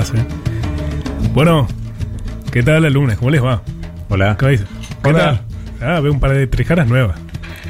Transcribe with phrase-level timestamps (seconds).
[0.00, 0.24] estás, eh.
[1.32, 1.66] Bueno,
[2.52, 3.16] ¿qué tal alumnos?
[3.16, 3.62] ¿Cómo les va?
[4.08, 4.36] Hola.
[4.38, 4.64] ¿Qué dice?
[5.02, 5.18] ¿Qué Hola.
[5.18, 5.40] tal?
[5.96, 7.18] Ah, veo un par de trijaras nuevas.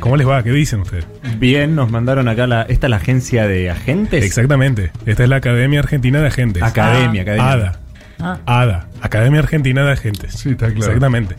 [0.01, 0.43] ¿Cómo les va?
[0.43, 1.07] ¿Qué dicen ustedes?
[1.39, 2.63] Bien, nos mandaron acá la.
[2.63, 4.25] ¿Esta es la agencia de agentes?
[4.25, 4.93] Exactamente.
[5.07, 6.63] Esta es la Academia Argentina de Agentes.
[6.63, 7.51] Academia, academia.
[7.53, 7.81] ADA.
[8.21, 8.39] Ah.
[8.47, 8.89] ADA.
[9.01, 10.35] Academia Argentina de Agentes.
[10.35, 10.79] Sí, está claro.
[10.79, 11.37] Exactamente.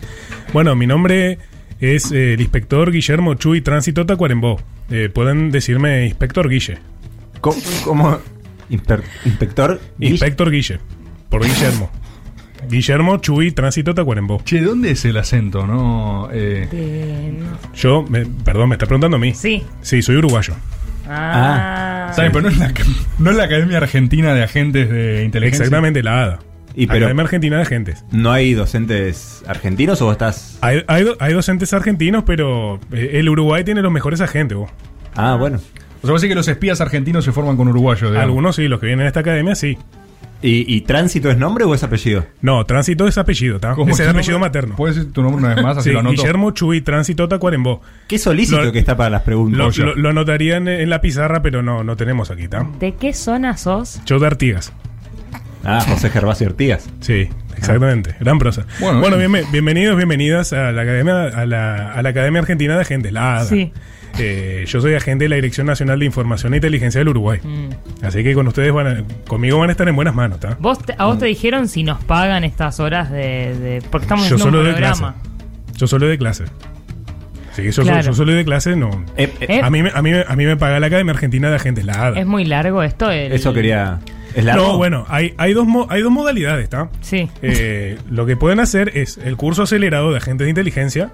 [0.53, 1.39] Bueno, mi nombre
[1.79, 4.61] es eh, el inspector Guillermo Chuy Tránsito Tacuarembó.
[4.89, 6.79] Eh, pueden decirme inspector Guille.
[7.39, 7.57] ¿Cómo?
[7.85, 8.19] cómo-
[8.69, 9.79] Insper- inspector?
[9.99, 10.79] Inspector Guille.
[11.29, 11.89] Por Guillermo.
[12.69, 14.41] Guillermo Chuy Tránsito Tacuarembó.
[14.43, 16.27] Che, ¿dónde es el acento, no?
[16.31, 17.73] Eh, De- no.
[17.73, 19.33] Yo, me- perdón, me está preguntando a mí.
[19.33, 19.63] Sí.
[19.81, 20.53] Sí, soy uruguayo.
[21.07, 22.11] Ah.
[22.15, 22.31] ¿Sabes?
[22.31, 22.73] Pero no es, la,
[23.19, 25.63] no es la Academia Argentina de Agentes de Inteligencia.
[25.65, 26.39] Exactamente, la ADA.
[26.75, 28.05] Y pero- Academia Argentina de Agentes.
[28.11, 30.57] ¿No hay docentes argentinos o vos estás.?
[30.61, 34.57] Hay, hay, do- hay docentes argentinos, pero eh, el Uruguay tiene los mejores agentes.
[34.57, 34.69] vos.
[35.15, 35.59] Ah, bueno.
[36.01, 38.01] O sea, vos decís que los espías argentinos se forman con uruguayos.
[38.11, 38.23] digamos.
[38.23, 39.77] Algunos sí, los que vienen a esta academia sí.
[40.41, 42.25] ¿Y, y tránsito es nombre o es apellido?
[42.41, 43.73] No, Tránsito es apellido, ¿está?
[43.73, 44.47] ¿Cómo Ese es tu el apellido nombre?
[44.49, 44.75] materno.
[44.77, 45.77] ¿Puedes decir tu nombre una vez más?
[45.77, 46.15] Así Sí, lo anoto.
[46.15, 47.81] Guillermo Chuy Tránsito Tacuarembó.
[48.07, 49.77] Qué solícito Lo- que está para las preguntas.
[49.77, 52.65] Lo, lo, lo anotarían en la pizarra, pero no, no tenemos aquí, ¿está?
[52.79, 54.01] ¿De qué zona sos?
[54.05, 54.71] Yo de Artigas.
[55.65, 56.89] Ah, José Gervasio Ortigas.
[57.01, 57.27] Sí,
[57.57, 58.15] exactamente.
[58.21, 58.65] Gran prosa.
[58.79, 59.33] Bueno, Bueno, bien.
[59.33, 63.39] bienve- bienvenidos, bienvenidas a la Academia, a la, a la Academia Argentina de Agentes, la
[63.39, 63.45] ADA.
[63.45, 63.73] Sí.
[64.19, 67.39] Eh, yo soy agente de la Dirección Nacional de Información e Inteligencia del Uruguay.
[67.43, 68.05] Mm.
[68.05, 70.57] Así que con ustedes van a- conmigo van a estar en buenas manos, ¿está?
[70.59, 73.55] ¿Vos te- ¿A vos te dijeron si nos pagan estas horas de.
[73.59, 75.01] de- porque estamos Yo haciendo solo un doy clase.
[75.01, 75.21] programa?
[75.75, 76.43] Yo solo de clase.
[77.53, 78.01] Sí, yo, Claro.
[78.03, 79.03] yo solo de clase, no.
[79.17, 81.55] Eh, eh, A mí, me- a, mí, a mí me paga la Academia Argentina de
[81.55, 82.19] Agentes, la ADA.
[82.19, 83.09] ¿Es muy largo esto?
[83.11, 83.99] El- Eso quería.
[84.35, 84.67] ¿Es largo?
[84.67, 86.89] No, bueno, hay, hay, dos, hay dos modalidades, ¿está?
[87.01, 87.27] Sí.
[87.41, 91.09] Eh, lo que pueden hacer es el curso acelerado de agentes de inteligencia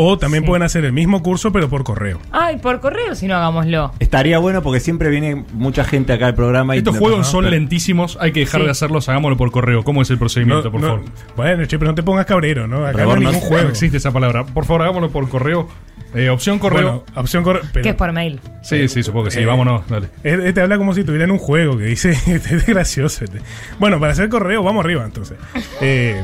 [0.00, 0.46] o también Sí.
[0.48, 2.20] pueden hacer el mismo curso pero por correo.
[2.30, 3.92] Ay, por correo, si no hagámoslo.
[3.98, 6.78] Estaría bueno porque siempre viene mucha gente acá al programa y.
[6.78, 8.64] Estos juegos no, son pero- lentísimos, hay que dejar Sí.
[8.66, 9.82] de hacerlos, hagámoslo por correo.
[9.82, 11.04] ¿Cómo es el procedimiento, No, por no, favor?
[11.36, 12.86] Bueno, che, pero no te pongas cabrero, ¿no?
[12.86, 13.64] Acá no hay ningún juego.
[13.64, 14.44] No existe esa palabra.
[14.46, 15.68] Por favor, hagámoslo por correo.
[16.14, 16.82] Eh, opción correo.
[16.82, 17.62] Bueno, opción correo.
[17.72, 18.40] pero- Que es por mail.
[18.62, 19.40] sí, sí, supongo que sí.
[19.40, 20.08] eh, Vámonos, dale.
[20.22, 22.10] Este habla como si estuviera en un juego que dice.
[22.26, 23.24] Este es gracioso.
[23.24, 23.40] este.
[23.78, 25.36] Bueno, para hacer correo, vamos arriba entonces.
[25.82, 26.20] Eh,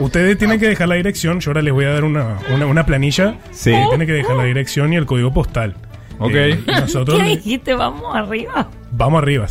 [0.00, 1.38] ustedes tienen que dejar la dirección.
[1.40, 3.36] Yo ahora les voy a dar una, una, una planilla.
[3.52, 3.70] Sí.
[3.72, 5.74] Eh, tienen que dejar la dirección y el código postal.
[6.18, 6.32] Ok.
[6.34, 7.74] Eh, nosotros ¿Qué dijiste?
[7.74, 8.68] Vamos arriba.
[8.90, 9.46] vamos arriba.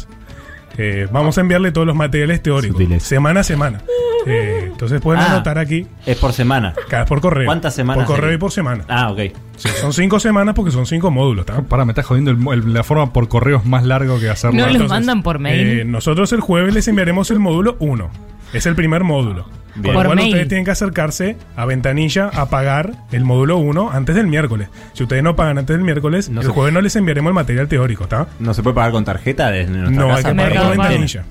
[0.77, 2.77] Eh, vamos a enviarle todos los materiales teóricos.
[2.77, 3.01] Sutiles.
[3.03, 3.81] Semana a semana.
[4.27, 5.31] Eh, entonces pueden Ah.
[5.33, 5.87] anotar aquí.
[6.05, 6.73] Es por semana.
[6.89, 7.45] Cada por correo.
[7.45, 8.35] ¿Cuántas semanas Por correo hay?
[8.35, 8.83] y por semana.
[8.87, 9.19] Ah, ok.
[9.57, 11.45] Sí, son cinco semanas porque son cinco módulos.
[11.45, 11.61] ¿tá?
[11.63, 12.31] Pará, me estás jodiendo.
[12.31, 14.57] el- el- la forma por correo es más largo que hacerlo.
[14.59, 15.79] No Entonces, mandan por mail.
[15.81, 18.09] eh, nosotros el jueves les enviaremos el módulo 1.
[18.53, 19.45] Es el primer módulo.
[19.75, 19.93] Bien.
[19.93, 20.29] Con lo Por cual mail.
[20.29, 24.69] ustedes tienen que acercarse a Ventanilla a pagar el módulo 1 antes del miércoles.
[24.93, 27.33] Si ustedes no pagan antes del miércoles, No el se- jueves no les enviaremos el
[27.35, 28.27] material teórico, ¿está?
[28.39, 30.29] ¿No se puede pagar con tarjeta desde nuestra No, hay casa?
[30.29, 30.69] que pagar por Pago.
[30.83, 31.23] ventanilla.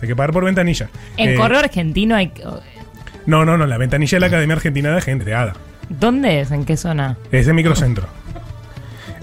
[0.00, 0.88] Hay que pagar por ventanilla.
[1.16, 2.32] En Eh, correo argentino hay.
[3.26, 5.54] No, no, no, la ventanilla de la Academia Argentina de Agentes, de ADA.
[5.88, 6.50] ¿Dónde es?
[6.50, 7.16] ¿En qué zona?
[7.32, 8.06] Es el microcentro.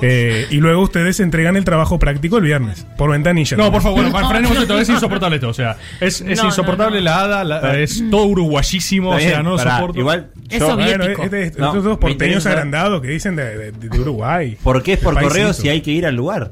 [0.01, 3.55] Eh, y luego ustedes entregan el trabajo práctico el viernes, por ventanilla.
[3.55, 4.77] No, por favor, frenemos esto.
[4.77, 5.47] Es insoportable esto.
[5.49, 7.05] O sea, es, es No, insoportable no, no.
[7.05, 9.11] la hada, la- es todo uruguayísimo.
[9.11, 9.99] O sea, no lo pará, soporto.
[9.99, 10.27] Igual.
[10.49, 10.85] Es yo- obvio.
[10.97, 14.57] Bueno, este- estos No, dos porteños agrandados que dicen de, de- de Uruguay.
[14.61, 16.51] ¿Por qué es por De correo si hay que ir al lugar?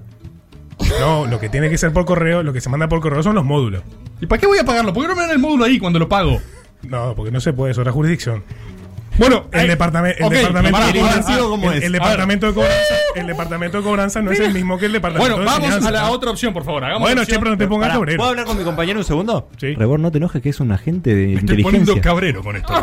[0.99, 3.35] No, lo que tiene que ser por correo, lo que se manda por correo son
[3.35, 3.83] los módulos.
[4.21, 4.93] ¿Y para qué voy a pagarlo?
[4.93, 6.41] ¿Por qué no me dan el módulo ahí cuando lo pago?
[6.83, 8.43] No, porque no se puede, es otra jurisdicción.
[9.15, 11.83] Bueno, El, departamento, el de cobranza, intensivo, ¿cómo el- es?
[11.83, 14.91] el A departamento de cobranza, el departamento de cobranza no es el mismo que el
[14.93, 15.87] departamento Bueno, de vamos finanzas.
[15.87, 16.83] a la otra opción, por favor.
[16.83, 18.17] Hagamos Bueno, che, pero no te pongas cabrero.
[18.17, 19.49] ¿Puedo hablar con mi compañero un segundo?
[19.57, 19.75] Sí.
[19.75, 22.01] Rebor, no te enojes que es un agente de Me estoy poniendo inteligencia.
[22.01, 22.73] cabrero con esto.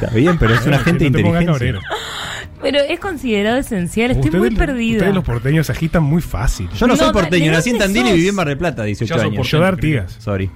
[0.00, 1.88] Está bien, pero es un Bueno, agente che, de no te pongas inteligencia.
[2.64, 4.10] Pero es considerado esencial.
[4.10, 4.96] Estoy Ustedes- muy perdida.
[4.96, 6.68] Ustedes los porteños se agitan muy fácil.
[6.70, 8.82] Yo no, No, soy ¿de- porteño, nací en Tandil y viví en Mar del Plata,
[8.84, 9.48] 18 Ya sos años.
[9.48, 10.16] Yo de Artigas.
[10.18, 10.50] Sorry.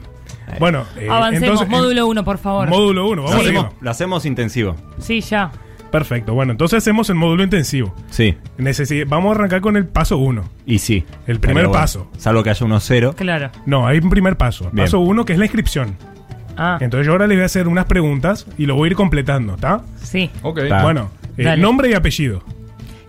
[0.59, 1.43] Bueno, eh, Avancemos.
[1.43, 2.69] entonces, módulo 1, por favor.
[2.69, 3.79] módulo 1, Lo vamos hacemos, arriba.
[3.81, 4.75] lo hacemos intensivo.
[4.99, 5.53] Sí, ya.
[5.93, 7.95] Perfecto, bueno, entonces hacemos el módulo intensivo.
[8.11, 8.35] Sí.
[8.59, 10.45] Necesi- vamos a arrancar con el paso 1.
[10.67, 11.05] Y sí.
[11.27, 12.11] El primer bueno, paso.
[12.19, 13.15] Salvo que haya unos cero.
[13.17, 13.51] Claro.
[13.67, 14.71] No, hay un primer paso.
[14.73, 14.87] Bien.
[14.87, 15.97] Paso 1 que es la inscripción.
[16.57, 18.97] Ah, Entonces yo ahora les voy a hacer unas preguntas y lo voy a ir
[18.97, 19.81] completando, ¿está?
[20.03, 20.29] sí.
[20.43, 20.61] Ok.
[20.69, 20.83] Ta.
[20.83, 22.43] Bueno, eh, nombre y apellido.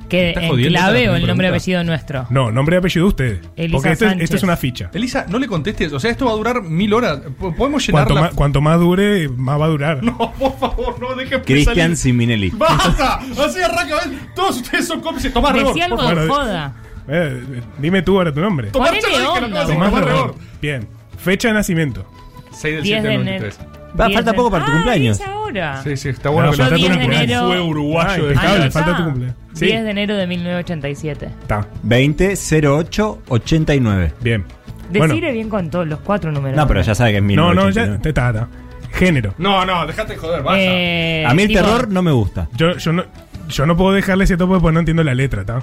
[0.07, 1.57] Que estás en jodiendo clave esta o el nombre y pregunta?
[1.63, 2.25] apellido nuestro.
[2.31, 3.39] No, nombre y apellido de ustedes.
[3.55, 4.23] Elisa Porque esto es, Sánchez.
[4.23, 4.89] esto es una ficha.
[4.91, 5.93] Elisa, no le contestes.
[5.93, 7.19] O sea, esto va a durar mil horas.
[7.19, 10.03] P- ¿Podemos llenar Cuanto la- más, cuanto más dure, más va a durar.
[10.03, 11.95] No, por favor, no dejes Cristian.
[11.95, 12.49] Siminelli.
[12.49, 13.17] ¡Basta!
[13.19, 13.95] Así arranca.
[13.97, 14.33] ¿ves?
[14.33, 15.31] Todos ustedes son cómplices.
[15.31, 16.23] Tomás Rebor, Decía por algo favor.
[16.23, 16.75] de joda.
[17.07, 18.69] Eh, eh, dime tú ahora tu nombre.
[18.71, 19.45] Tomás Ponele Charlie, que lo onda.
[19.47, 20.35] acaba de decir, Tomás Tomás.
[20.59, 20.87] Bien.
[21.19, 22.05] Fecha de nacimiento.
[22.51, 23.45] 6 del 10 7 de del enero.
[23.45, 23.78] 93.
[23.97, 25.19] Va, 10 falta de- poco para tu Ah, cumpleaños.
[25.19, 25.81] es ahora.
[25.83, 27.47] Sí, sí, está bueno No, que tu Yo 10 de enero.
[27.47, 28.97] fue uruguayo Ah, de Ah, falta está.
[28.97, 29.35] tu cumpleaños.
[29.53, 29.65] Sí.
[29.65, 31.25] 10 de enero de 1987.
[31.41, 31.67] Está.
[31.83, 34.13] 20 08 89.
[34.21, 34.45] Bien.
[34.89, 35.07] Bueno.
[35.13, 36.57] Decirle bien con todos los cuatro números.
[36.57, 37.99] No, pero ya sabe que es No, no, ya 1989.
[38.01, 38.47] te tata.
[38.91, 39.33] Género.
[39.37, 40.61] No, no, déjate de joder, vaya.
[40.63, 42.47] Eh, A mí el tipo- terror no me gusta.
[42.55, 43.03] Yo, yo no.
[43.49, 45.61] Yo no puedo dejarle ese topo porque no entiendo la letra, ¿está?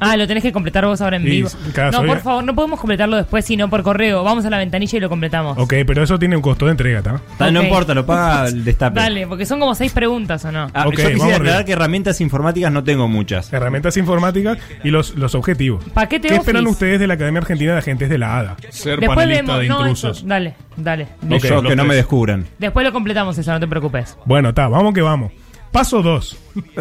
[0.00, 1.48] Ah, lo tenés que completar vos ahora en Sí, vivo.
[1.72, 4.22] claro, no, por favor, no podemos completarlo después, sino por correo.
[4.24, 5.58] Vamos a la ventanilla y lo completamos.
[5.58, 7.20] Ok, pero eso tiene un costo de entrega, ¿está?
[7.38, 7.66] Ah, No Ok.
[7.66, 9.00] importa, lo paga el destape.
[9.00, 10.68] Dale, porque son como seis preguntas, ¿o no?
[10.74, 13.52] Ah, Ok, yo vamos quisiera aclarar que herramientas informáticas no tengo muchas.
[13.52, 15.84] Herramientas informáticas y los, los objetivos.
[15.94, 16.72] Paquete ¿Qué esperan Office.
[16.72, 18.56] ustedes de la Academia Argentina de Agentes de la ADA?
[18.70, 19.60] Ser Después panelista vemos.
[19.62, 20.26] de No, intrusos.
[20.26, 21.04] dale, dale.
[21.28, 22.46] Ok, Yo, los que no me descubran.
[22.58, 24.16] Después lo completamos eso, no te preocupes.
[24.24, 25.32] Bueno, está, vamos que vamos.
[25.72, 26.36] Paso 2.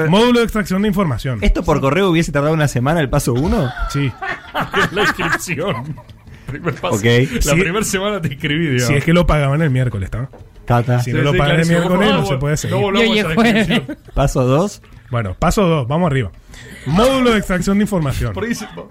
[0.09, 1.39] Módulo de extracción de información.
[1.41, 3.69] ¿Esto por correo hubiese tardado una semana el paso 1?
[3.89, 4.11] Sí.
[4.91, 5.95] la inscripción.
[6.47, 6.95] Primer paso.
[6.95, 7.03] Ok.
[7.03, 7.59] La Sí.
[7.59, 8.87] primera semana te inscribí, digamos.
[8.87, 10.29] Si es que lo pagaban el miércoles, ¿está?
[10.65, 10.99] Tata.
[11.01, 12.75] Si no lo pagan el miércoles, no se puede seguir.
[12.75, 13.85] No volvamos Y a.
[14.13, 14.81] Paso 2.
[15.09, 16.31] Bueno, paso 2, vamos arriba.
[16.85, 18.33] Módulo de extracción de información.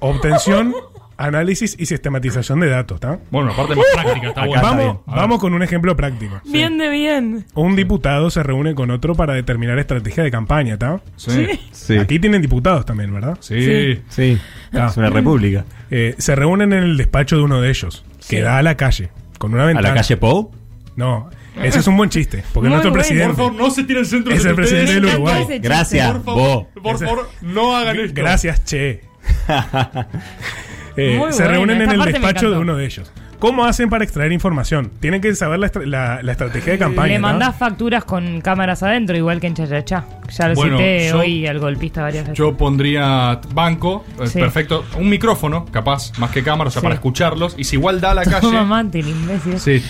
[0.00, 0.74] Obtención,
[1.16, 3.18] análisis y sistematización de datos, ¿está?
[3.30, 4.54] Bueno, aparte más práctica, está bueno.
[4.62, 4.96] está Vamos.
[5.06, 6.40] A vamos con un ejemplo práctico.
[6.44, 7.44] Bien de bien.
[7.54, 11.00] Un diputado se reúne con otro para determinar estrategia de campaña, ¿está?
[11.16, 11.46] Sí.
[11.72, 11.98] Sí.
[11.98, 13.38] Aquí tienen diputados también, ¿verdad?
[13.40, 14.00] Sí.
[14.08, 14.38] Sí.
[14.72, 14.88] Ah.
[14.90, 15.64] Es una república.
[15.90, 19.10] Eh, se reúnen en el despacho de uno de ellos, que da a la calle,
[19.38, 19.88] con una ¿A ventana.
[19.88, 20.50] la calle Pou?
[20.96, 21.28] No,
[21.62, 23.02] ese es un buen chiste, porque Muy nuestro bueno.
[23.02, 23.34] presidente.
[23.34, 25.58] Por favor, no se tiren centros Es el presidente del Uruguay.
[25.60, 26.12] Gracias.
[26.12, 28.14] Por favor, por favor, no hagan esto.
[28.14, 29.00] Gracias, che.
[30.96, 33.10] Eh, se reúnen en el despacho de uno de ellos.
[33.38, 34.90] ¿Cómo hacen para extraer información?
[34.98, 37.08] Tienen que saber la, estra- la- la estrategia de campaña.
[37.08, 37.28] Le ¿no?
[37.28, 40.06] mandás facturas con cámaras adentro, igual que en Chachachá.
[40.30, 42.38] Ya lo Bueno, cité yo- hoy al golpista varias veces.
[42.38, 44.38] Yo pondría banco, eh, Sí.
[44.40, 46.84] perfecto, un micrófono, capaz, más que cámara, o sea, Sí.
[46.84, 47.54] para escucharlos.
[47.58, 48.40] Y si igual da a la calle.
[48.40, 49.60] Toma el imbécil.
[49.60, 49.84] Sí,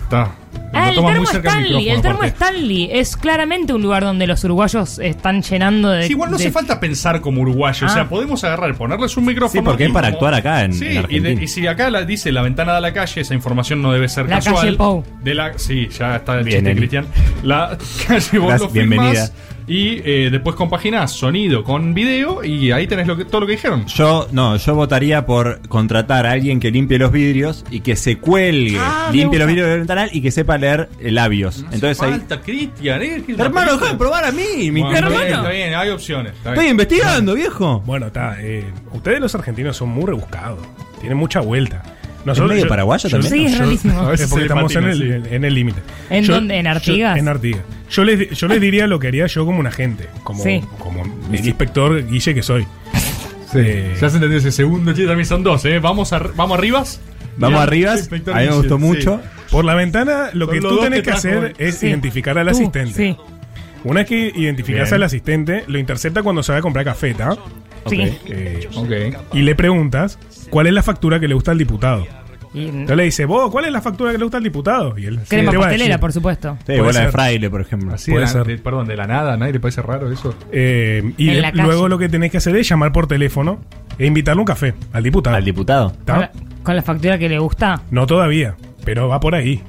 [0.00, 0.30] está.
[0.74, 1.70] Ah, el termo Stanley.
[1.70, 2.28] El micrófono, termo aparte.
[2.44, 6.04] Stanley es claramente un lugar donde los uruguayos están llenando de.
[6.04, 7.86] Sí, igual no de- hace falta pensar como uruguayo.
[7.86, 7.92] O Ah.
[7.92, 9.60] sea, podemos agarrar y ponerles un micrófono.
[9.60, 11.28] Sí, porque y es para como- actuar acá en- Sí, en y, Argentina.
[11.28, 14.08] de- y si acá la, dice la ventana de la calle, esa información no debe
[14.08, 14.56] ser La casual.
[14.64, 15.04] calle Pou.
[15.22, 16.74] De la, sí, ya está el Bien, chiste.
[16.76, 17.06] Cristian.
[17.42, 17.76] La
[18.08, 19.28] calle vos Gracias, lo bienvenida.
[19.72, 23.52] Y eh, después compaginás sonido con video y ahí tenés lo que, todo lo que
[23.52, 23.86] dijeron.
[23.86, 28.18] Yo, no, yo votaría por contratar a alguien que limpie los vidrios y que se
[28.18, 31.60] cuelgue, Ah, limpie los vidrios del ventanal y que sepa leer eh, labios.
[31.72, 32.10] Entonces ahí.
[32.10, 34.70] Falta, Cristian, eh, que Hermano, película- déjame probar a mí.
[34.70, 35.36] mi- Bueno, está bien, Hermano.
[35.42, 36.32] está bien, hay opciones.
[36.34, 36.54] está bien.
[36.60, 37.80] Estoy investigando, viejo.
[37.86, 38.36] Bueno, está.
[38.40, 40.58] eh, ustedes los argentinos son muy rebuscados.
[41.00, 41.82] Tienen mucha vuelta.
[42.26, 43.32] ¿Es medio paraguayo también?
[43.32, 43.98] Sí, es rarísimo.
[44.00, 45.80] A veces Es estamos en patina, el en el límite.
[46.10, 46.56] ¿En Yo- dónde?
[46.56, 47.18] ¿En yo- Artigas?
[47.18, 47.62] en Artigas.
[47.90, 50.08] Yo les, yo les diría lo que haría yo como un agente.
[50.22, 50.62] Como, Sí.
[50.78, 51.02] como
[51.32, 52.66] el inspector Guille que soy.
[53.54, 55.78] Eh, Ya se entendió ese segundo chiste, también son dos, ¿eh?
[55.78, 57.00] Vamos, a, vamos arribas.
[57.36, 57.92] Vamos arriba.
[57.92, 57.96] A
[58.40, 58.82] mí me gustó sí.
[58.82, 59.20] mucho.
[59.50, 61.86] por la ventana, lo Son que tú tenés que que hacer es Sí.
[61.88, 62.94] identificar al Tú, asistente.
[62.94, 63.16] Sí.
[63.84, 67.36] Una vez que identificas al asistente, lo intercepta cuando se va a comprar café, ¿tá?
[67.86, 68.16] Sí.
[68.26, 69.34] Eh, Ok.
[69.34, 70.18] y le preguntas
[70.50, 72.06] cuál es la factura que le gusta al diputado.
[72.54, 74.96] Y- Entonces le dice, vos, ¿cuál es la factura que le gusta al diputado?
[74.98, 76.58] Y él Crema a pastelera, por supuesto.
[76.66, 77.10] Sí, bola de ser.
[77.10, 77.94] fraile, por ejemplo.
[77.94, 78.44] Así Puede de la- ser.
[78.46, 80.34] de- perdón, de la nada, ¿a nadie le parece raro eso?
[80.52, 83.60] Eh, y le- luego lo que tenés que hacer es llamar por teléfono
[83.98, 85.34] e invitarle un café al diputado.
[85.36, 85.92] Al diputado.
[86.06, 86.30] Con la,
[86.62, 87.80] con la factura que le gusta.
[87.90, 89.62] No todavía, pero va por ahí.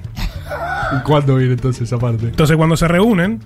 [0.96, 2.26] ¿Y cuándo viene entonces esa parte?
[2.26, 3.40] Entonces cuando se reúnen,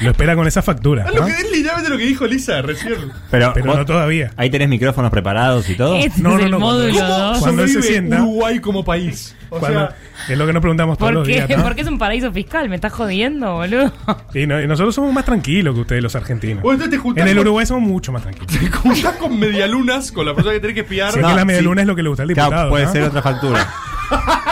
[0.00, 1.04] lo espera con esa factura.
[1.06, 2.94] Es, lo que, es literalmente lo que dijo Lisa recién.
[3.30, 4.32] Pero, Pero vos- no todavía.
[4.36, 5.96] ahí tenés micrófonos preparados y todo.
[5.96, 7.38] Este No, es no, el no, módulo cuando- 2.
[7.38, 9.36] Cuando él se sobrevive sienta- Uruguay como país.
[9.52, 9.96] O Cuando- sea,
[10.28, 11.34] es lo que nos preguntamos todos ¿Por los qué?
[11.34, 11.48] días.
[11.48, 11.62] ¿tá?
[11.64, 12.68] Porque es un paraíso fiscal.
[12.68, 13.92] ¿Me estás jodiendo, boludo?
[14.32, 16.62] Y, no- y nosotros somos más tranquilos que ustedes los argentinos.
[16.62, 18.46] vos entonces te juntás En el con- Uruguay somos mucho más tranquilos.
[18.48, 21.12] te juntás con medialunas, con la persona que tenés que espiar.
[21.12, 21.64] Si es No, que la media sí.
[21.64, 22.70] luna es lo que le gusta al Claro, diputado.
[22.70, 22.92] puede ¿no?
[22.92, 23.68] ser otra factura.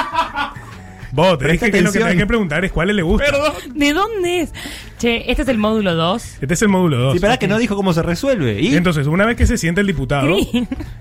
[1.19, 3.27] Vos tenés Presta que, que lo que tenés que preguntar es cuáles le gusta.
[3.27, 3.53] Perdón.
[3.75, 4.53] ¿De dónde es?
[4.99, 6.39] Che, este es el módulo 2.
[6.41, 7.15] Este es el módulo 2.
[7.15, 8.61] Sí, pero es que no dijo cómo se resuelve.
[8.61, 8.77] ¿Y?
[8.77, 10.29] Entonces, una vez que se siente el diputado,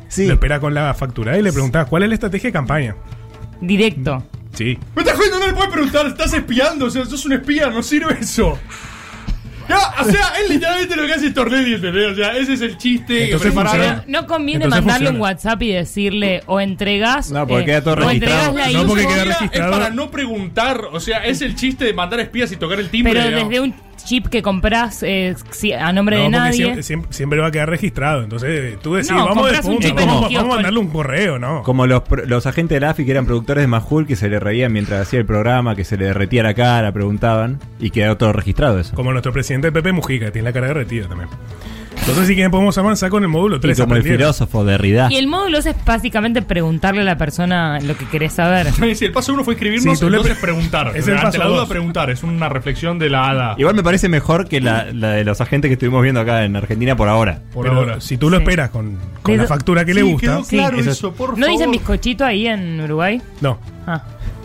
[0.08, 0.26] sí.
[0.26, 2.96] lo espera con la factura y le pregunta cuál es la estrategia de campaña.
[3.62, 4.24] Directo.
[4.54, 4.80] Sí.
[4.96, 7.84] Me estás jodiendo, no le puedes preguntar, estás espiando, o sea, sos un espía, no
[7.84, 8.58] sirve eso.
[9.70, 12.12] Ya, o sea, él literalmente lo que hace es Tornelli, ¿entendés?
[12.12, 13.76] O sea, ese es el chiste Entonces preparado.
[13.78, 14.04] funciona.
[14.08, 15.32] No conviene Entonces mandarle un funciona.
[15.34, 17.32] WhatsApp y decirle o entregas.
[17.32, 18.58] No, porque queda todo o entregas registrado.
[18.58, 19.72] la No, info, porque queda registrado.
[19.74, 22.90] Es para no preguntar, o sea, es el chiste de mandar espías y tocar el
[22.90, 23.14] timbre.
[23.14, 25.36] pero desde un chip que compras eh,
[25.80, 26.84] a nombre No, de nadie.
[26.84, 28.24] siempre, va a quedar registrado.
[28.24, 29.88] Entonces, tú decís, No, vamos de punto.
[29.94, 31.64] Vamos, a mandarle un correo, ¿no?
[31.64, 34.30] Como los, pro- los agentes de la AFI que eran productores de Majul que se
[34.30, 38.18] le reían mientras hacía el programa, que se le derretía la cara, preguntaban y quedó
[38.18, 38.96] todo registrado eso.
[38.96, 41.30] Como nuestro presidente Pepe Mujica, tiene la cara derretida también.
[42.08, 43.82] Entonces, si quieren, podemos avanzar con el módulo Y 3.
[43.82, 45.10] como el filósofo Derrida.
[45.12, 48.68] Y el módulo 2 es básicamente preguntarle a la persona lo que querés saber.
[48.96, 50.92] Sí, el paso uno fue escribirnos, Sí, tú le entonces pre- preguntar.
[50.96, 51.70] Es el Ante paso la duda, dos.
[51.70, 52.10] preguntar.
[52.10, 53.56] Es una reflexión de la hada.
[53.58, 56.56] Igual me parece mejor que la, la de los agentes que estuvimos viendo acá en
[56.56, 57.42] Argentina por ahora.
[57.54, 58.00] Por Pero ahora.
[58.02, 58.44] si tú lo Sí.
[58.44, 60.28] esperas con, la factura que le Sí, gusta.
[60.28, 61.52] quedó claro eso eso, es- por ¿No favor.
[61.52, 63.22] dicen bizcochito ahí en Uruguay?
[63.42, 64.02] No, Ah.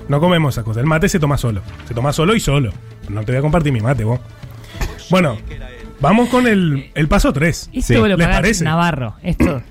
[0.09, 0.81] no comemos esa cosa.
[0.81, 1.62] El mate se toma solo.
[1.87, 2.73] Se toma solo y solo.
[3.09, 4.19] No te voy a compartir mi mate, vos.
[5.11, 5.37] Bueno,
[6.02, 7.71] vamos con el, el paso 3.
[7.73, 7.94] Esto Sí.
[7.94, 8.64] lo ¿Les parece?
[8.64, 9.14] Navarro.
[9.23, 9.62] Esto.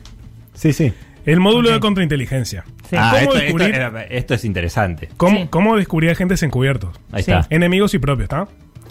[0.54, 0.92] Sí, sí.
[1.26, 2.64] El módulo de contrainteligencia.
[2.90, 2.96] Sí.
[2.98, 3.76] Ah, ¿Cómo esto, descubrir?
[3.76, 5.10] esto esto es interesante.
[5.18, 5.48] ¿Cómo, Sí.
[5.52, 7.00] cómo descubrir agentes encubiertos?
[7.12, 7.46] Ahí está.
[7.50, 8.48] Enemigos y propios, ¿está?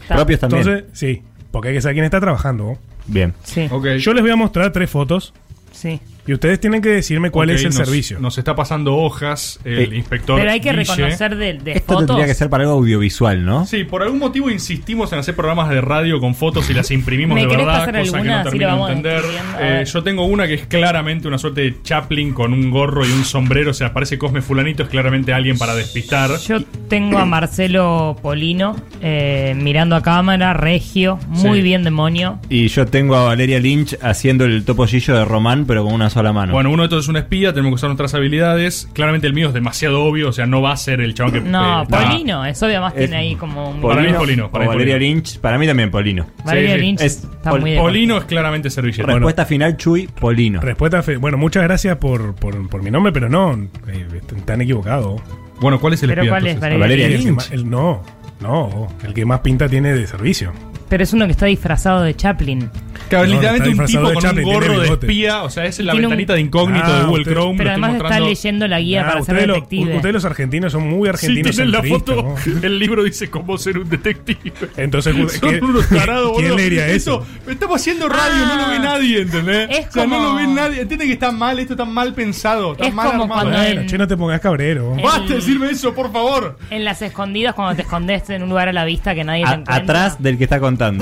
[0.09, 0.63] Propios también.
[0.63, 1.23] Entonces, sí.
[1.51, 2.79] Porque hay que saber quién está trabajando.
[3.07, 3.35] Bien.
[3.43, 3.67] Sí.
[3.71, 3.87] Ok.
[3.99, 5.35] Yo les voy a mostrar tres fotos
[5.73, 6.01] Sí.
[6.27, 8.19] Y ustedes tienen que decirme cuál es el nos- servicio.
[8.21, 10.39] Nos está pasando hojas el Eh, inspector.
[10.39, 10.85] Pero hay que Guille.
[10.85, 12.07] reconocer de, de Esto fotos.
[12.09, 13.67] tendría que ser para algo audiovisual, ¿no?
[13.67, 17.35] Sí, por algún motivo insistimos en hacer programas de radio con fotos y las imprimimos
[17.35, 18.33] ¿Me de verdad, pasar cosa que alguna?
[18.35, 19.23] no Así termino de vamos entender.
[19.61, 23.11] Eh, yo tengo una que es claramente una suerte de Chaplin con un gorro y
[23.11, 26.31] un sombrero, o sea, parece Cosme Fulanito, es claramente alguien para despistar.
[26.47, 31.63] Yo tengo a Marcelo Polino eh, mirando a cámara, regio, muy Sí.
[31.63, 32.39] bien demonio.
[32.49, 36.33] Y yo tengo a Valeria Lynch haciendo el topollillo de Román, pero con una sola
[36.33, 36.53] mano.
[36.53, 38.89] Bueno, uno de estos es un espía, tenemos que usar nuestras habilidades.
[38.93, 41.41] Claramente el mío es demasiado obvio, o sea, no va a ser el chabón que.
[41.41, 43.81] No, eh, Polino, es obvio, además Es- tiene ahí como un...
[43.81, 45.15] Para mí es Polino, para o mí es Valeria Polino.
[45.15, 45.39] Lynch.
[45.41, 46.27] Para mí también Polino.
[46.45, 46.81] Valeria Sí.
[46.81, 49.05] Lynch Es está Pol- muy Polino es claramente servilleta.
[49.05, 49.19] Bueno.
[49.21, 50.61] Respuesta final, Chuy, Polino.
[50.61, 53.55] Respuesta Bueno, muchas gracias por, por, por mi nombre, pero no.
[53.89, 55.21] eh, están equivocados.
[55.61, 56.31] Bueno, ¿cuál es el ¿Pero espía?
[56.33, 56.79] cuál es, entonces?
[56.81, 57.37] Valeria Valeria Lynch.
[57.37, 58.03] más- el- no,
[58.41, 58.89] no.
[59.05, 60.53] El que más pinta tiene de servicio.
[60.91, 62.69] Pero es uno que está disfrazado de Chaplin.
[63.09, 65.93] Claro, No, literalmente un tipo con Chaplin, un gorro de espía, o sea, es la
[65.93, 67.59] Tiene un- ventanita de incógnito Ah, de Google usted- Chrome.
[67.59, 69.97] Pero además está leyendo la guía Ah, para ser lo- detective.
[69.97, 71.57] ustedes los argentinos son muy Sí, argentinos.
[71.57, 72.15] tienen la foto.
[72.23, 72.35] ¿no?
[72.63, 74.53] El libro dice cómo ser un detective.
[74.77, 76.57] Entonces, Son ¿quién- unos tarados, ¿quién boludo.
[76.57, 77.25] leería eso?
[77.49, 78.83] Estamos haciendo radio, no lo ve Ah.
[78.83, 79.69] nadie, ¿entendés?
[79.71, 80.81] Es o sea, no como- lo ve nadie.
[80.83, 83.41] Entiende que está mal, esto está mal pensado, está Es mal como armado.
[83.43, 84.95] cuando Bueno, en- che, no te pongas cabrero.
[84.99, 86.59] Eh, Basta de decirme eso, por favor.
[86.71, 89.51] En las escondidas, cuando te escondes en un lugar a la vista que nadie te
[89.51, 89.75] encuentra.
[89.77, 90.61] atrás del que está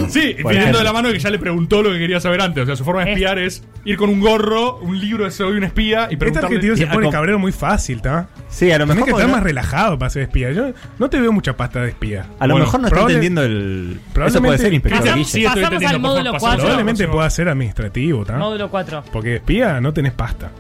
[0.08, 2.62] Sí, pidiendo de la mano que ya le preguntó lo que quería saber antes.
[2.62, 5.30] O sea, su forma de Es- espiar es ir con un gorro, un libro de
[5.30, 6.46] soy un espía y Este preguntarle.
[6.56, 8.28] argentino se pone cabrero muy fácil, ¿está?
[8.48, 9.04] Sí, a lo Tenés mejor.
[9.04, 10.50] que estar más relajado para ser espía.
[10.52, 12.26] Yo no te veo mucha pasta de espía.
[12.38, 13.92] a lo Bueno, mejor no está probable- entendiendo el.
[13.92, 15.30] Eso probablemente- puede ser, inspector Pasamos- Guille.
[15.30, 16.40] Sí, estoy Pasamos entendiendo, al módulo pasamos.
[16.40, 16.58] cuatro.
[16.60, 17.16] Probablemente próximo.
[17.18, 18.36] pueda ser administrativo, ¿está?
[18.36, 19.04] Módulo 4.
[19.12, 20.50] Porque espía no tenés pasta.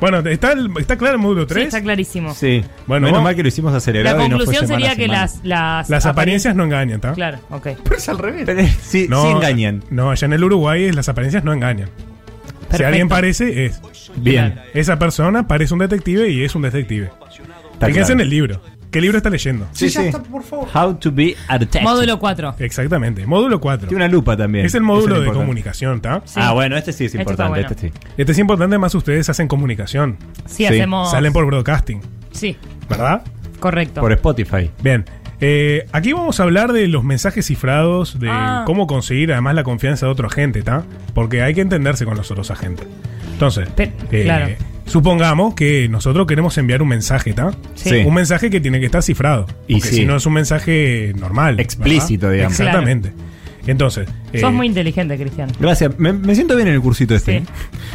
[0.00, 1.66] Bueno, ¿está, el- está claro el módulo Sí, 3?
[1.68, 2.34] está clarísimo.
[2.34, 2.62] Sí.
[2.86, 5.08] Bueno, Menos mal que lo hicimos La acelerado y no fue conclusión semana sería que
[5.10, 7.12] las, las, Las apariencias no engañan, ¿está?
[7.12, 7.68] Claro, ok.
[7.84, 8.42] Pero es al revés.
[8.46, 9.82] Pero, sí, No, sí engañan.
[9.90, 11.88] No, allá en el Uruguay es- las apariencias no engañan.
[12.76, 13.80] Si alguien parece, es.
[14.16, 14.60] Bien.
[14.74, 17.10] Esa persona parece un detective y es un detective.
[17.72, 18.12] Está Fíjense claro.
[18.14, 18.60] en el libro.
[18.96, 19.66] ¿Qué libro está leyendo?
[19.72, 20.06] Sí, ya sí.
[20.06, 20.68] está, por favor.
[20.74, 21.84] How to be a detective.
[21.84, 22.54] Módulo 4.
[22.60, 23.26] Exactamente.
[23.26, 23.88] Módulo 4.
[23.88, 24.64] Tiene una lupa también.
[24.64, 26.22] Es el módulo lo de comunicación, ¿está?
[26.24, 26.40] Sí.
[26.42, 27.50] Ah, bueno, este sí es Este está importante.
[27.60, 27.68] bueno.
[27.68, 28.12] Este sí.
[28.16, 30.16] Este es importante, más ustedes hacen comunicación.
[30.46, 31.10] Sí, Sí, hacemos.
[31.10, 32.00] Salen por broadcasting,
[32.32, 32.56] Sí,
[32.88, 33.22] ¿verdad?
[33.60, 34.00] correcto.
[34.00, 34.70] Por Spotify.
[34.82, 35.04] Bien.
[35.42, 38.62] Eh, aquí vamos a hablar de los mensajes cifrados, de Ah.
[38.64, 40.84] cómo conseguir además la confianza de otro agente, ¿está?
[41.12, 42.86] Porque hay que entenderse con los otros agentes.
[43.34, 44.46] Entonces, Pe- eh, claro.
[44.86, 47.52] Supongamos que nosotros queremos enviar un mensaje, ¿está?
[47.74, 48.02] Sí.
[48.06, 49.46] Un mensaje que tiene que estar cifrado.
[49.68, 49.96] Y Porque sí.
[49.96, 51.60] si no es un mensaje normal.
[51.60, 52.34] Explícito, ¿verdad?
[52.48, 52.58] digamos.
[52.60, 53.12] Exactamente.
[53.66, 55.50] Entonces, eh, Sos muy inteligente, Cristian.
[55.58, 55.98] Gracias.
[55.98, 57.40] Me, me siento bien en el cursito este.
[57.40, 57.46] Sí.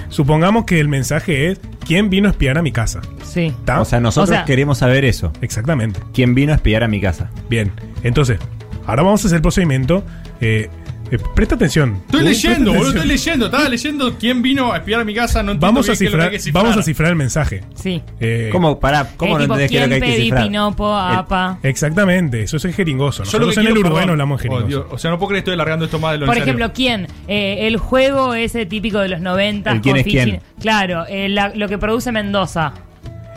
[0.09, 3.01] supongamos que el mensaje es ¿Quién vino a espiar a mi casa?
[3.23, 3.45] Sí.
[3.47, 3.81] ¿Está?
[3.81, 5.31] O sea, nosotros O sea- queremos saber eso.
[5.41, 5.99] Exactamente.
[6.13, 7.31] ¿Quién vino a espiar a mi casa?
[7.49, 7.71] Bien.
[8.03, 8.37] Entonces,
[8.85, 10.03] ahora vamos a hacer el procedimiento.
[10.41, 10.69] Eh,
[11.11, 11.97] eh, presta atención.
[12.05, 13.45] Estoy leyendo, boludo, estoy leyendo.
[13.47, 15.43] Estaba leyendo quién vino a espiar a mi casa.
[15.43, 16.63] No entiendo Vamos a bien qué es lo que cifrar, hay que cifrar.
[16.63, 17.61] vamos a cifrar el mensaje.
[17.75, 18.01] Sí.
[18.19, 18.79] Eh, ¿Cómo?
[18.79, 20.43] Pará, ¿cómo no entendés qué es lo ¿quién que hay que cifrar?
[20.43, 21.59] pinopo, El- apa?
[21.63, 23.23] Exactamente, eso es jeringoso.
[23.23, 24.07] Yo lo Nosotros que en el quiero, Uruguay perdón.
[24.07, 24.67] no hablamos Oh, jeringoso.
[24.67, 26.53] Dios, o sea, no puedo creer que estoy alargando esto más de lo Por necesario.
[26.65, 27.07] ejemplo, ¿quién?
[27.27, 29.71] Eh, el juego ese típico de los 90.
[29.71, 30.39] ¿El quién con es quién?
[30.61, 32.73] Claro, eh, la- lo que produce Mendoza.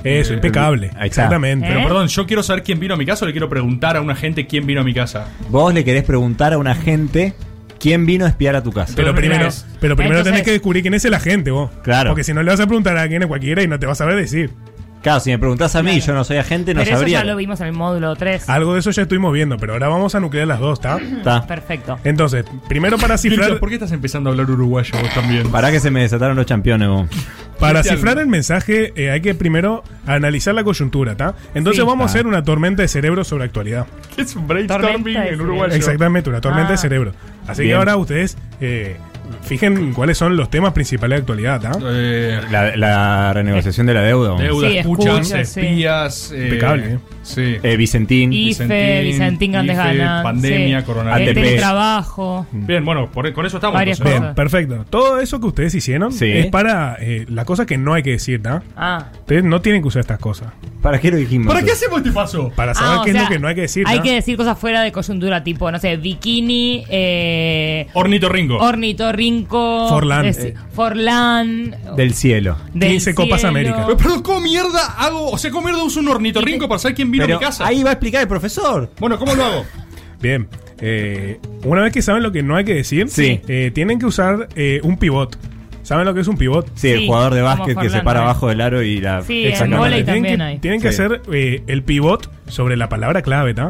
[0.04, 0.88] Eso, impecable.
[0.88, 1.06] Ahí está.
[1.06, 1.66] Exactamente.
[1.66, 1.82] Pero ¿Eh?
[1.84, 4.14] perdón, yo quiero saber quién vino a mi casa o le quiero preguntar a una
[4.14, 5.28] gente quién vino a mi casa.
[5.48, 7.32] Vos le querés preguntar a un agente
[7.84, 8.94] quién vino a espiar a tu casa.
[8.96, 9.46] Pero primero,
[9.78, 11.70] pero primero entonces- tenés que descubrir quién es el agente vos.
[11.82, 12.10] Claro.
[12.10, 14.00] Porque si no le vas a preguntar a quién es cualquiera y no te vas
[14.00, 14.52] a saber decir.
[15.04, 17.18] Claro, si me preguntás a mí y yo no soy agente, no Pero eso sabría.
[17.20, 18.48] ya lo vimos en el módulo 3.
[18.48, 20.96] Algo de eso ya estuvimos viendo, pero ahora vamos a nuclear las dos, ¿está?
[20.96, 21.46] Está.
[21.46, 21.98] Perfecto.
[22.04, 25.50] Entonces, primero para cifrar, ¿por qué estás empezando a hablar uruguayo vos también?
[25.52, 27.06] Pará que se me desataron los campeones, vos.
[27.60, 31.34] para cifrar el mensaje eh, hay que primero analizar la coyuntura, ¿está?
[31.54, 31.86] Entonces Sí.
[31.86, 32.10] vamos a Ah.
[32.10, 33.86] hacer una tormenta de cerebro sobre actualidad.
[34.16, 35.74] Es un brainstorming en uruguayo.
[35.74, 36.72] Exactamente, una tormenta Ah.
[36.72, 37.12] de cerebro.
[37.46, 38.96] Así que ahora ustedes eh,
[39.42, 41.78] fijen cuáles son los temas principales de actualidad, ¿está?
[41.82, 44.30] Eh, La, la renegociación de la deuda.
[44.32, 44.40] vos.
[44.40, 45.60] deuda, Sí, sí.
[45.60, 46.32] espías.
[46.32, 46.98] eh, Impecable.
[47.22, 47.56] Sí.
[47.62, 48.32] Eh, Vicentín.
[48.32, 50.22] IFE, Vicentín, Vicentín Grandes Ganas.
[50.22, 50.86] pandemia, sí.
[50.86, 51.22] coronavirus.
[51.22, 51.42] El ATP.
[51.46, 52.46] teletrabajo.
[52.52, 53.74] Bien, bueno, por- con eso estamos.
[53.74, 54.20] Varias entonces.
[54.20, 54.34] cosas.
[54.34, 54.84] Bien, perfecto.
[54.90, 56.30] Todo eso que ustedes hicieron Sí.
[56.30, 58.62] es para eh, la cosa que no hay que decir, ¿no?
[58.76, 59.06] Ah.
[59.20, 60.48] Ustedes no tienen que usar estas cosas.
[60.82, 61.46] ¿Para qué lo dijimos?
[61.52, 62.52] ¿Para qué hacemos este paso?
[62.54, 63.84] Para saber Ah, qué es sea, lo que no hay que decir.
[63.86, 64.02] Hay ¿no?
[64.02, 68.56] que decir cosas fuera de coyuntura, tipo, no sé, bikini, eh, Ornitorrinco.
[68.58, 69.13] ornitorrinco,
[69.88, 70.26] Forlán.
[70.26, 70.54] es- Eh.
[70.72, 72.56] Forlán, Del cielo.
[72.72, 73.50] del 15 Copas cielo.
[73.50, 73.82] América.
[73.86, 75.30] Pero, perdón, ¿cómo mierda hago?
[75.30, 77.66] O sea, ¿cómo mierda uso un ornitorrinco para saber quién vino Pero a mi casa?
[77.66, 78.90] ahí va a explicar el profesor.
[78.98, 79.64] Bueno, ¿cómo lo hago?
[80.20, 80.48] Bien.
[80.80, 83.40] Eh, una vez que saben lo que no hay que decir, Sí.
[83.48, 85.36] eh, tienen que usar eh, un pivot.
[85.82, 86.66] ¿Saben lo que es un pivot?
[86.74, 89.00] Sí, el Sí, jugador de como básquet que Forlán se para abajo del aro y
[89.02, 89.20] la.
[89.22, 90.02] Sí, en Exactamente.
[90.02, 90.58] Tienen también que, hay.
[90.58, 91.02] tienen que Sí.
[91.02, 93.68] hacer eh, el pivot sobre la palabra clave, ¿tá?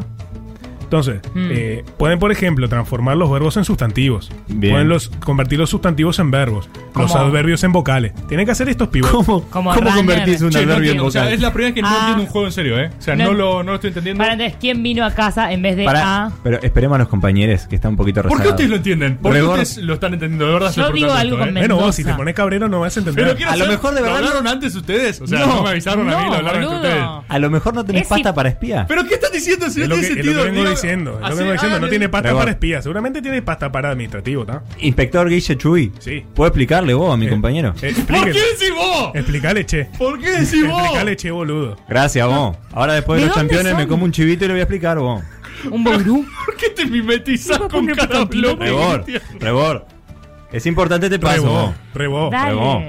[0.95, 1.49] Entonces, Mm.
[1.51, 4.31] eh, pueden, por ejemplo, transformar los verbos en sustantivos.
[4.47, 4.75] Bien.
[4.75, 6.69] Pueden los, convertir los sustantivos en verbos.
[6.95, 8.13] Los adverbios en vocales.
[8.29, 9.13] Tienen que hacer estos pivots.
[9.13, 11.35] ¿Cómo, cómo un Che, no adverbio en entiendo, o sea, vocal?
[11.35, 11.97] es la primera vez que no Ah.
[12.01, 12.91] entiendo un juego en serio, ¿eh?
[12.97, 14.19] O sea, no, No- lo, no lo estoy entendiendo.
[14.23, 16.33] Para entonces, ¿quién vino a casa en vez de Pará, A?
[16.45, 19.17] pero esperemos a los compañeros que están un poquito ¿Por qué ustedes lo entienden?
[19.17, 20.47] ¿Por qué ustedes lo están entendiendo?
[20.47, 21.61] De verdad, Yo digo algo esto, con ¿eh?
[21.61, 23.25] Bueno, vos, si te pones cabrero, no vas a entender.
[23.25, 25.21] Pero quiero A lo mejor de verdad ¿Lo hablaron antes ustedes?
[25.21, 25.47] O sea, No.
[25.47, 27.05] no, me avisaron a mí, lo hablaron entre ustedes.
[27.29, 28.85] A lo mejor no tenés pasta para espía.
[28.87, 30.45] ¿Pero qué están diciendo si no tiene sentido?
[30.85, 31.15] Diciendo.
[31.15, 31.81] Es lo que vengo diciendo.
[31.81, 32.83] No tiene pasta Rebor- para espía.
[32.83, 34.63] Seguramente tiene pasta para administrativo, ¿está?
[34.79, 35.93] Inspector Guille Chuy.
[35.99, 36.25] Sí.
[36.35, 37.75] ¿Puedo explicarle vos a mi Eh, compañero?
[37.83, 39.11] eh, ¿Por qué decís vos?
[39.15, 39.85] Explicale, che.
[39.99, 40.79] ¿Por qué decís vos?
[40.81, 41.77] Explicale, che, boludo.
[41.89, 42.57] Gracias, vos.
[42.73, 44.99] Ahora después de ¿De los campeones me como un chivito y le voy a explicar,
[44.99, 45.23] vos.
[45.71, 46.27] ¿Un ború?
[46.45, 48.65] ¿Por qué te mimetizás ¿Puedo con cada bloque?
[48.65, 49.05] Rebor,
[49.41, 49.87] rebor.
[50.53, 51.43] Es importante este paso,
[51.95, 52.11] vos.
[52.11, 52.85] vos.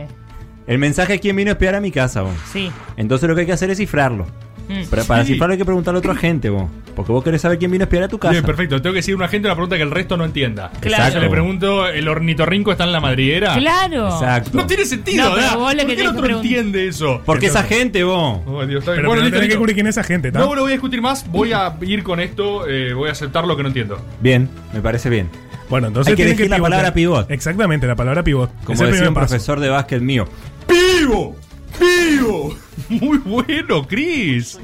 [0.68, 2.34] El mensaje es quién vino a espiar a mi casa, vos.
[2.52, 2.72] Sí.
[2.98, 4.26] Entonces lo que hay que hacer es cifrarlo.
[4.68, 4.86] Mm.
[4.90, 5.34] Para, para Sí.
[5.34, 6.70] cifrarlo hay que preguntarle a otro agente, vos.
[6.96, 8.32] Porque vos querés saber quién vino a espiar a tu casa.
[8.32, 8.82] Bien, perfecto.
[8.82, 10.72] Tengo que decir a una gente una pregunta que el resto no entienda.
[10.80, 11.14] Claro.
[11.16, 13.56] Yo le pregunto, ¿el ornitorrinco está en la madriguera?
[13.58, 14.08] Claro.
[14.08, 14.52] Exacto.
[14.54, 15.58] No tiene sentido, No, pero ¿verdad?
[15.58, 17.22] vos lo que ¿Por qué el otro entiende eso?
[17.26, 18.40] Porque esa gente, vos.
[18.46, 19.02] Oh, Dios, está bien.
[19.02, 20.32] Pero bueno, listo, tenés que cubrir quién es esa gente.
[20.32, 23.46] No lo voy a discutir más, voy a ir con esto, eh, voy a aceptar
[23.46, 24.00] lo que no entiendo.
[24.22, 25.30] Bien, me parece bien.
[25.70, 27.30] Bueno, entonces Hay que elegir la palabra pivot.
[27.30, 28.52] Exactamente, la palabra pivot.
[28.64, 29.28] Como es decía un paso.
[29.28, 30.28] profesor de básquet mío.
[30.70, 31.36] ¡Vivo!
[31.80, 32.56] ¡Vivo!
[32.90, 34.60] Muy bueno, Chris.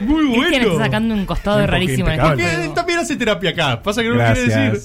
[0.00, 0.72] Muy Cristian bueno.
[0.72, 3.82] está sacando un costado Un rarísimo en este también hace terapia acá.
[3.82, 4.80] Pasa que no lo quiere decir.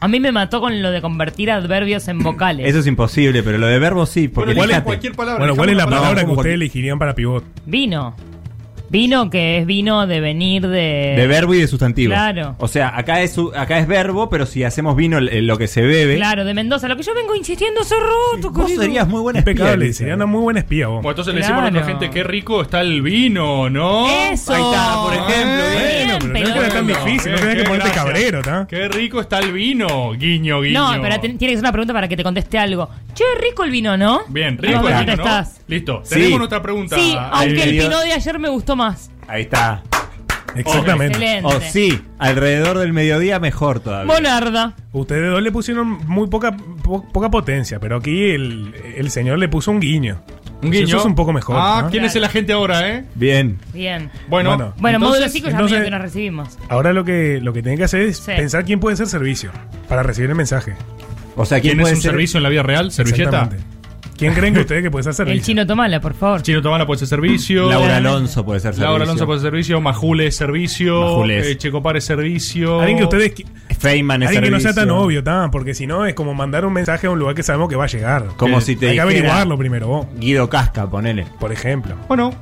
[0.00, 2.68] A mí me mató con lo de convertir adverbios en vocales.
[2.68, 5.38] Eso es imposible, pero lo de verbo sí, porque Bueno, ¿cuál es- cualquier palabra.
[5.38, 7.44] Bueno, ¿cuál es la elijamos palabra que ustedes elegirían para pivot?
[7.64, 8.14] Vino.
[8.94, 11.14] Vino que es vino de venir de...
[11.16, 12.12] De verbo y de sustantivo.
[12.12, 12.54] Claro.
[12.58, 15.82] O sea, acá es, su- acá es verbo, pero si hacemos vino lo que se
[15.82, 16.14] bebe.
[16.14, 16.86] Claro, de Mendoza.
[16.86, 18.82] Lo que yo vengo insistiendo hace rato, Vos querido.
[18.82, 19.98] serías muy buena espía, Impecable, Lisa.
[19.98, 21.02] sería una muy buena espía vos.
[21.02, 24.06] Bueno, entonces le decimos a nuestra gente qué rico está el vino, ¿no?
[24.30, 24.54] Eso.
[24.54, 26.58] Ahí está, por ejemplo, Bien, Bueno, pero no pelota.
[26.60, 28.04] era tan difícil, no tenés que qué ponerte gracias.
[28.04, 28.66] cabrero, ¿está?
[28.70, 30.94] Qué rico está el vino, guiño, guiño.
[30.94, 32.88] No, pero tiene que ser una pregunta para que te conteste algo.
[33.12, 34.20] Che, rico el vino, ¿no?
[34.28, 35.44] Bien, rico el vino, ¿no?
[35.66, 36.14] Listo, Sí.
[36.14, 36.94] tenemos nuestra pregunta.
[36.94, 38.83] Sí, aunque el pino de ayer me gustó más.
[39.28, 39.82] Ahí está.
[40.56, 41.18] Exactamente.
[41.18, 41.46] Excelente.
[41.56, 44.12] O sí, alrededor del mediodía mejor todavía.
[44.12, 44.74] Monarda.
[44.92, 49.48] Ustedes dos le pusieron muy poca, po- poca potencia, pero aquí el, el señor le
[49.48, 50.20] puso un guiño.
[50.62, 50.86] Un guiño.
[50.86, 51.56] Eso es un poco mejor.
[51.58, 51.90] Ah, ¿no?
[51.90, 53.04] ¿quién es el agente ahora, eh?
[53.16, 53.58] Bien.
[53.72, 54.10] Bien.
[54.28, 54.74] Bueno, Bueno.
[54.78, 56.58] Bueno, entonces- módulo 5 ya entonces- medio que nos recibimos.
[56.68, 58.32] Ahora lo que, lo que tienen que hacer es Sí.
[58.36, 59.50] pensar quién puede ser servicio
[59.88, 60.74] para recibir el mensaje.
[61.36, 62.10] O sea, ¿quién, ¿Quién es puede un ser?
[62.12, 62.92] servicio en la vida real?
[62.92, 63.22] ¿Servilleta?
[63.24, 63.73] Exactamente.
[64.16, 65.38] ¿Quién creen que ustedes que puede ser servicio?
[65.40, 66.42] El chino Tomala, por favor.
[66.42, 67.68] Chino Tomala puede ser servicio.
[67.68, 68.84] Laura Alonso puede ser servicio.
[68.88, 69.80] Laura Alonso puede ser servicio.
[69.80, 71.00] Majule es servicio.
[71.00, 71.46] Majules.
[71.46, 72.80] eh, Checopar es servicio.
[72.80, 73.32] Alguien que ustedes
[73.78, 75.00] Feynman es alguien que no sea tan servicio.
[75.02, 77.68] obvio, tan, porque si no es como mandar un mensaje a un lugar que sabemos
[77.68, 78.26] que va a llegar.
[78.36, 81.26] Como Que si te Hay que averiguarlo primero, vos, Guido Casca, ponele.
[81.40, 81.94] por ejemplo.
[82.08, 82.32] Bueno,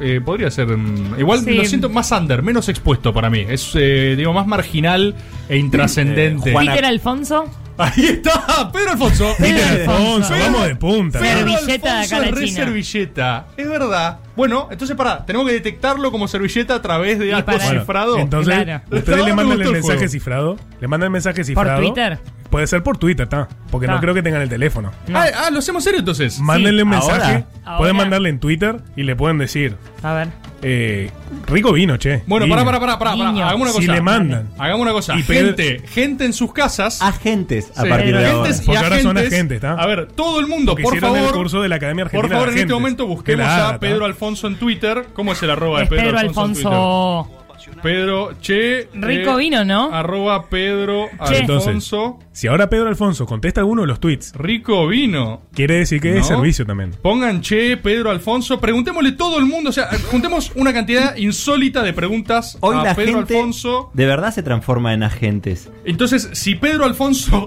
[0.00, 0.66] eh, podría ser.
[0.76, 1.54] mm, igual Sí.
[1.54, 3.46] lo siento más under, menos expuesto para mí.
[3.48, 5.14] Es, eh, digo, más marginal
[5.48, 6.50] e intrascendente.
[6.50, 7.44] Eh, Juana- Peter Alfonso.
[7.80, 9.34] Ahí está, Pedro Alfonso.
[9.38, 10.34] Pedro Alfonso.
[10.38, 11.18] Vamos de punta.
[11.18, 11.52] Pedro ¿no?
[11.58, 12.64] Servilleta de acá, la es re China.
[12.64, 13.46] servilleta.
[13.56, 14.18] Es verdad.
[14.36, 18.18] Bueno, entonces pará, tenemos que detectarlo como servilleta a través de algo para- cifrado.
[18.18, 18.82] Entonces, Claro.
[18.90, 20.10] ustedes le mandan gustó el el mensaje juego.
[20.12, 20.56] cifrado.
[20.80, 21.80] Le mandan el mensaje cifrado.
[21.80, 22.18] Twitter?
[22.50, 23.48] Puede ser por Twitter, está.
[23.70, 24.90] Porque no creo que tengan el teléfono.
[25.06, 25.18] No.
[25.18, 26.40] Ah, ah, lo hacemos serio entonces.
[26.40, 27.44] Mándenle un mensaje.
[27.64, 27.78] Ahora.
[27.78, 30.28] Pueden mandarle en Twitter y le pueden decir: A ver.
[30.62, 31.10] eh,
[31.46, 32.24] Rico vino, che.
[32.26, 32.56] Bueno, Vino.
[32.56, 33.12] pará, pará, pará, pará.
[33.28, 33.80] Hagamos una cosa.
[33.80, 34.48] Si le mandan.
[34.58, 35.16] Hagamos una cosa.
[35.16, 37.00] Y gente, gente en sus casas.
[37.00, 37.88] Agentes a Sí.
[37.88, 38.40] partir de ahora.
[38.42, 39.60] Agentes y Porque ahora son agentes.
[39.60, 39.72] ¿tá?
[39.74, 41.18] A ver, todo el mundo, Porque por favor.
[41.18, 44.04] el curso de la Academia Argentina Por favor, de en este momento busquemos a Pedro.
[44.04, 45.06] Alfonso en Twitter.
[45.14, 46.68] ¿Cómo es el arroba de Pedro, Pedro Alfonso?
[46.68, 47.36] Alfonso.
[47.82, 48.88] Pedro, che.
[48.94, 49.90] Rico vino, ¿no?
[49.92, 51.38] Arroba Pedro Che.
[51.42, 52.18] Alfonso.
[52.32, 55.42] Si ahora Pedro Alfonso contesta alguno de los tweets, Rico vino.
[55.52, 56.92] quiere decir que es servicio también.
[57.02, 58.60] Pongan che, Pedro Alfonso.
[58.60, 59.70] Preguntémosle todo el mundo.
[59.70, 63.90] O sea, juntemos una cantidad insólita de preguntas Hoy a la Pedro gente Alfonso.
[63.94, 65.70] de verdad se transforma en agentes.
[65.84, 67.46] Entonces, si Pedro Alfonso.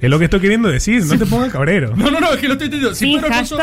[0.00, 1.92] Es lo que estoy queriendo decir, no te pongas cabrero.
[1.96, 2.94] No, no, no, es que lo estoy entendiendo.
[2.94, 3.56] Si Sí, Pedro Alfonso.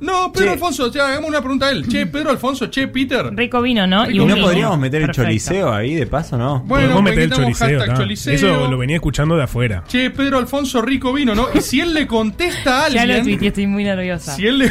[0.00, 0.52] No, Pedro Che.
[0.52, 1.86] Alfonso, sea, hagamos una pregunta a él.
[1.88, 3.30] Che, Pedro Alfonso, che, Peter.
[3.34, 4.04] Rico vino, ¿no?
[4.04, 4.46] Rico ¿Y no vino.
[4.46, 6.60] podríamos meter el choliseo ahí de paso, no?
[6.60, 8.32] Bueno, Podemos meter el choliseo.
[8.34, 9.82] Eso lo venía escuchando de afuera.
[9.88, 11.48] Che, Pedro Alfonso Rico vino, ¿no?
[11.54, 13.24] Y si él le contesta a Ya lo alguien.
[13.24, 14.34] tuiteé, estoy muy nerviosa.
[14.34, 14.70] si él le.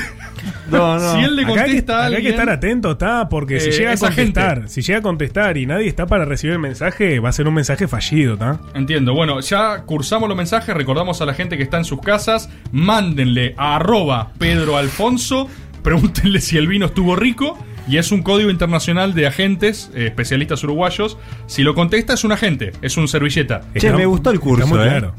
[0.72, 1.14] No, no.
[1.14, 3.60] Si él le Acá hay, que, contesta a acá hay que estar atento, está, porque
[3.60, 4.70] si Eh, llega a esa contestar, gente.
[4.70, 7.54] si llega a contestar y nadie está para recibir el mensaje, va a ser un
[7.54, 8.60] mensaje fallido, ¿está?
[8.74, 9.14] Entiendo.
[9.14, 10.76] Bueno, ya cursamos los mensajes.
[10.76, 12.50] Recordamos a la gente que está en sus casas.
[12.72, 15.48] Mándenle a arroba Pedro Alfonso.
[15.84, 17.58] Pregúntenle si el vino estuvo rico.
[17.88, 21.18] Y es un código internacional de agentes, eh, especialistas uruguayos.
[21.46, 23.62] Si lo contesta, es un agente, es un servilleta.
[23.78, 25.12] Che, me gustó el curso, Está muy eh.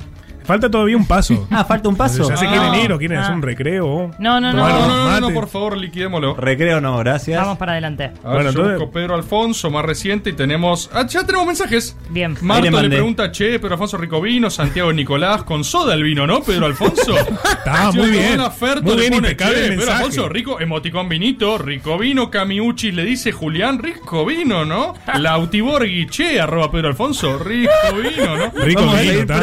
[0.48, 1.46] Falta todavía un paso.
[1.58, 2.28] Ah, falta un paso.
[2.28, 2.50] ya se Ah.
[2.50, 3.22] quieren ir o quieren Ah.
[3.22, 4.10] hacer un recreo.
[4.18, 4.66] No, no, no.
[4.66, 6.34] No, no, no, no, por favor, liquidémoslo.
[6.36, 7.40] Recreo no, gracias.
[7.40, 8.04] Vamos para adelante.
[8.04, 10.90] A ver, Bueno, yo entonces- Pedro Alfonso, más reciente, y tenemos.
[10.94, 11.96] Ah, ya tenemos mensajes.
[12.10, 12.36] Bien.
[12.40, 16.40] Marta le pregunta, che, Pedro Alfonso rico vino, Santiago Nicolás, con soda el vino, ¿no?
[16.42, 17.14] Pedro Alfonso.
[17.44, 18.40] Está muy bien.
[18.58, 19.96] Ferto Muy le bien, pone, impecable che, Pedro mensaje.
[19.98, 24.94] Alfonso, rico, emoticón vinito, rico vino, Camiucci le dice Julián, rico vino, ¿no?
[25.18, 27.70] Lautiborghi, che, arroba Pedro Alfonso, rico
[28.02, 28.50] vino, ¿no?
[28.64, 29.38] Rico vino, ir está.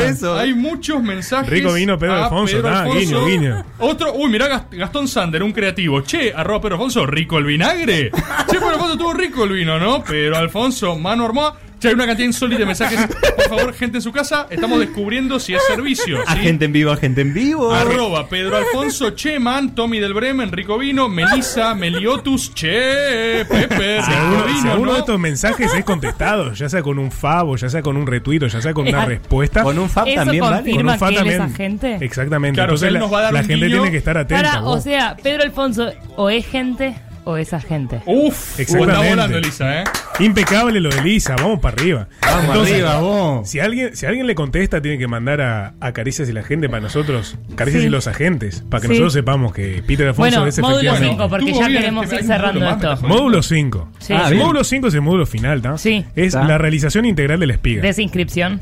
[0.95, 1.49] Muchos mensajes.
[1.49, 3.25] Rico vino, Pedro a Alfonso, Pedro ah, Alfonso.
[3.25, 3.65] guiño, guiño.
[3.79, 6.01] Otro, uy, mirá Gast- Gastón Sander, un creativo.
[6.03, 8.11] Che, arroba Pedro Alfonso, rico el vinagre.
[8.11, 10.03] Che, Pedro Alfonso tuvo rico el vino, ¿no?
[10.03, 11.55] Pedro Alfonso, mano armada.
[11.87, 12.99] Hay una cantidad insólita de mensajes.
[13.35, 16.17] Por favor, gente en su casa, estamos descubriendo si es servicio.
[16.17, 16.23] ¿sí?
[16.27, 17.73] Agente en vivo, agente en vivo.
[17.73, 23.99] Arroba Pedro Alfonso, Cheman, Tommy del Bremen, Rico Vino, Melissa, Meliotus, Che, Pepe,
[24.47, 24.93] Vino, ¿no?
[24.93, 28.47] de estos mensajes es contestado, ya sea con un favo, ya sea con un retuito,
[28.47, 29.63] ya sea con una respuesta.
[29.63, 30.71] Con un FAB ¿Eso también vale.
[30.75, 31.41] con un fa que él es también.
[31.41, 31.97] agente?
[32.01, 32.55] Exactamente.
[32.55, 33.77] Claro, Entonces él la, nos va a dar la un gente guiño.
[33.77, 34.43] tiene que estar atenta.
[34.51, 34.83] Para, o vos.
[34.83, 36.95] sea, Pedro Alfonso o es gente
[37.25, 38.01] o es agente.
[38.05, 38.93] Uf, Exactamente.
[39.01, 39.83] está volando Elisa, ¿eh?
[40.19, 42.07] Impecable lo de Lisa, vamos para arriba.
[42.21, 43.49] Vamos Entonces, arriba, vos.
[43.49, 46.69] Si alguien, si alguien le contesta, tiene que mandar a, a Caricias y la gente
[46.69, 47.87] para nosotros, Caricias Sí.
[47.87, 48.93] y los agentes, para que Sí.
[48.93, 51.09] nosotros sepamos que Peter Alfonso Bueno, es módulo efectivamente.
[51.17, 53.07] 5, porque ya queremos ir módulo cerrando esto.
[53.07, 53.89] Módulo 5.
[53.99, 54.13] Sí.
[54.13, 55.77] Ah, módulo 5 es el módulo final, ¿tá?
[55.77, 56.05] Sí.
[56.15, 57.81] Es la realización integral del espiga.
[57.81, 58.61] Desinscripción.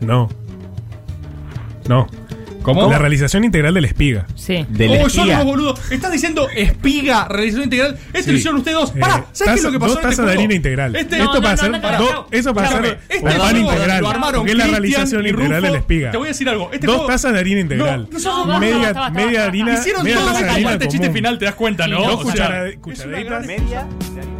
[0.00, 0.28] No.
[1.88, 2.06] No.
[2.62, 2.90] ¿Cómo?
[2.90, 4.26] La realización integral del espiga.
[4.34, 4.66] Sí.
[4.68, 5.34] De oh, la son espiga.
[5.36, 5.92] unos boludos.
[5.92, 7.98] Estás diciendo espiga, realización integral.
[8.12, 8.30] Esto Sí.
[8.32, 8.90] lo hicieron ustedes dos.
[8.94, 10.54] Eh, Pará, ¿sabes qué es taza- lo que pasó dos en este tazas de harina
[10.54, 10.96] integral.
[10.96, 13.22] Este, No, Esto no, para no, hacer, no, no, do- eso para Escúchame, hacer este
[13.30, 14.02] pan juego integral.
[14.02, 15.66] Lo armaron porque es la realización integral Rufo.
[15.72, 16.10] del espiga.
[16.10, 16.70] Te voy a decir algo.
[16.72, 18.08] Este Dos juego- tazas de harina integral.
[18.60, 19.74] Media, media harina.
[19.74, 21.98] Hicieron media todo taza de harina el chiste final, ¿te das cuenta, no?
[21.98, 24.39] Dos no, O sea, cuchara-